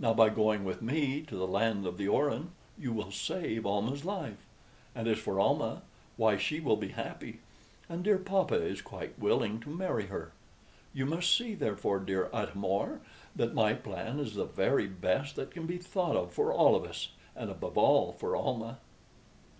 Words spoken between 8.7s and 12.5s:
quite willing to marry her. You must see, therefore, dear